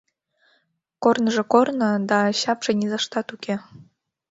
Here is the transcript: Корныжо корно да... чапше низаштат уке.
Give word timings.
Корныжо 1.03 1.43
корно 1.53 1.89
да... 2.09 2.19
чапше 2.41 2.71
низаштат 2.79 3.27
уке. 3.35 3.55